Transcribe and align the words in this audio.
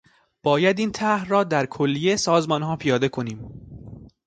باید 0.43 0.79
این 0.79 0.91
طرح 0.91 1.27
را 1.29 1.43
در 1.43 1.65
کلیهٔ 1.65 2.15
سازمانها 2.17 2.75
پیاده 2.75 3.09
کنیم. 3.09 3.49